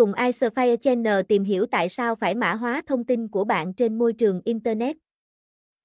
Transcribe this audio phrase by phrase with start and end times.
[0.00, 3.98] Cùng iSphere Channel tìm hiểu tại sao phải mã hóa thông tin của bạn trên
[3.98, 4.96] môi trường Internet.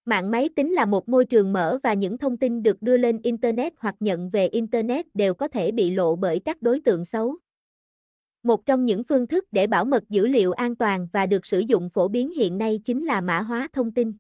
[0.06, 3.20] Mạng máy tính là một môi trường mở và những thông tin được đưa lên
[3.24, 7.38] Internet hoặc nhận về Internet đều có thể bị lộ bởi các đối tượng xấu.
[8.44, 11.60] Một trong những phương thức để bảo mật dữ liệu an toàn và được sử
[11.60, 14.14] dụng phổ biến hiện nay chính là mã hóa thông tin.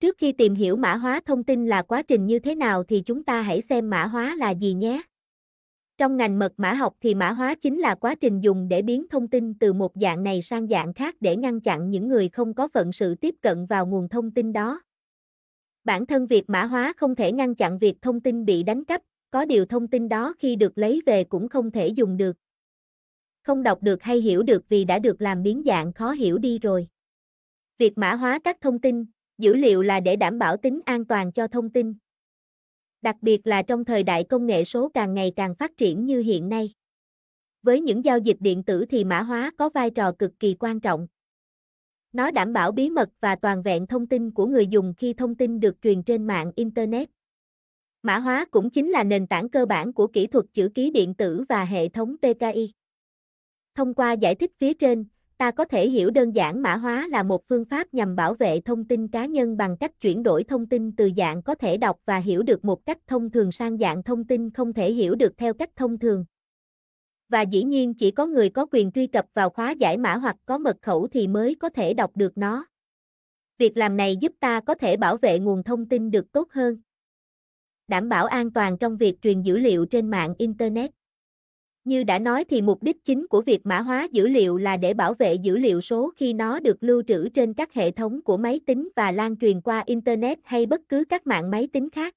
[0.00, 3.02] Trước khi tìm hiểu mã hóa thông tin là quá trình như thế nào thì
[3.06, 5.02] chúng ta hãy xem mã hóa là gì nhé.
[6.02, 9.06] Trong ngành mật mã học thì mã hóa chính là quá trình dùng để biến
[9.10, 12.54] thông tin từ một dạng này sang dạng khác để ngăn chặn những người không
[12.54, 14.82] có phận sự tiếp cận vào nguồn thông tin đó.
[15.84, 19.02] Bản thân việc mã hóa không thể ngăn chặn việc thông tin bị đánh cắp,
[19.30, 22.36] có điều thông tin đó khi được lấy về cũng không thể dùng được.
[23.42, 26.58] Không đọc được hay hiểu được vì đã được làm biến dạng khó hiểu đi
[26.58, 26.88] rồi.
[27.78, 29.06] Việc mã hóa các thông tin,
[29.38, 31.94] dữ liệu là để đảm bảo tính an toàn cho thông tin,
[33.02, 36.20] đặc biệt là trong thời đại công nghệ số càng ngày càng phát triển như
[36.20, 36.74] hiện nay.
[37.62, 40.80] Với những giao dịch điện tử thì mã hóa có vai trò cực kỳ quan
[40.80, 41.06] trọng.
[42.12, 45.34] Nó đảm bảo bí mật và toàn vẹn thông tin của người dùng khi thông
[45.34, 47.10] tin được truyền trên mạng Internet.
[48.02, 51.14] Mã hóa cũng chính là nền tảng cơ bản của kỹ thuật chữ ký điện
[51.14, 52.72] tử và hệ thống PKI.
[53.74, 55.04] Thông qua giải thích phía trên,
[55.42, 58.60] ta có thể hiểu đơn giản mã hóa là một phương pháp nhằm bảo vệ
[58.60, 62.00] thông tin cá nhân bằng cách chuyển đổi thông tin từ dạng có thể đọc
[62.04, 65.36] và hiểu được một cách thông thường sang dạng thông tin không thể hiểu được
[65.36, 66.24] theo cách thông thường.
[67.28, 70.36] Và dĩ nhiên chỉ có người có quyền truy cập vào khóa giải mã hoặc
[70.46, 72.66] có mật khẩu thì mới có thể đọc được nó.
[73.58, 76.76] Việc làm này giúp ta có thể bảo vệ nguồn thông tin được tốt hơn.
[77.88, 80.90] Đảm bảo an toàn trong việc truyền dữ liệu trên mạng Internet.
[81.84, 84.94] Như đã nói thì mục đích chính của việc mã hóa dữ liệu là để
[84.94, 88.36] bảo vệ dữ liệu số khi nó được lưu trữ trên các hệ thống của
[88.36, 92.14] máy tính và lan truyền qua Internet hay bất cứ các mạng máy tính khác.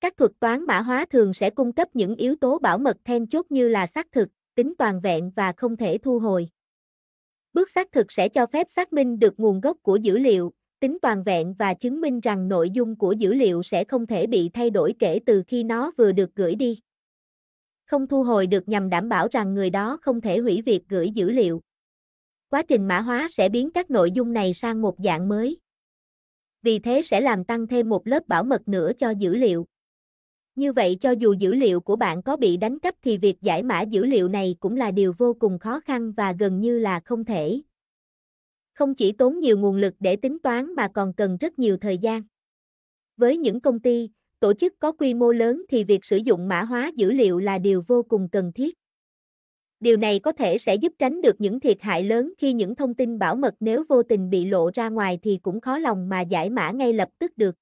[0.00, 3.26] Các thuật toán mã hóa thường sẽ cung cấp những yếu tố bảo mật then
[3.26, 6.48] chốt như là xác thực, tính toàn vẹn và không thể thu hồi.
[7.52, 10.98] Bước xác thực sẽ cho phép xác minh được nguồn gốc của dữ liệu, tính
[11.02, 14.50] toàn vẹn và chứng minh rằng nội dung của dữ liệu sẽ không thể bị
[14.54, 16.80] thay đổi kể từ khi nó vừa được gửi đi
[17.86, 21.10] không thu hồi được nhằm đảm bảo rằng người đó không thể hủy việc gửi
[21.10, 21.60] dữ liệu.
[22.48, 25.58] Quá trình mã hóa sẽ biến các nội dung này sang một dạng mới.
[26.62, 29.66] Vì thế sẽ làm tăng thêm một lớp bảo mật nữa cho dữ liệu.
[30.54, 33.62] Như vậy cho dù dữ liệu của bạn có bị đánh cắp thì việc giải
[33.62, 37.00] mã dữ liệu này cũng là điều vô cùng khó khăn và gần như là
[37.04, 37.60] không thể.
[38.74, 41.98] Không chỉ tốn nhiều nguồn lực để tính toán mà còn cần rất nhiều thời
[41.98, 42.22] gian.
[43.16, 44.10] Với những công ty,
[44.46, 47.58] tổ chức có quy mô lớn thì việc sử dụng mã hóa dữ liệu là
[47.58, 48.74] điều vô cùng cần thiết.
[49.80, 52.94] Điều này có thể sẽ giúp tránh được những thiệt hại lớn khi những thông
[52.94, 56.20] tin bảo mật nếu vô tình bị lộ ra ngoài thì cũng khó lòng mà
[56.20, 57.54] giải mã ngay lập tức được.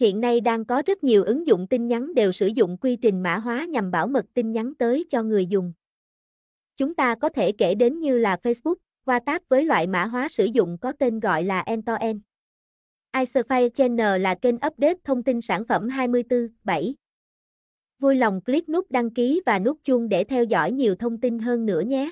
[0.00, 3.22] Hiện nay đang có rất nhiều ứng dụng tin nhắn đều sử dụng quy trình
[3.22, 5.72] mã hóa nhằm bảo mật tin nhắn tới cho người dùng.
[6.76, 8.76] Chúng ta có thể kể đến như là Facebook,
[9.06, 12.18] WhatsApp với loại mã hóa sử dụng có tên gọi là end-to-end
[13.20, 16.94] iSphere Channel là kênh update thông tin sản phẩm 24/7.
[17.98, 21.38] Vui lòng click nút đăng ký và nút chuông để theo dõi nhiều thông tin
[21.38, 22.10] hơn nữa nhé.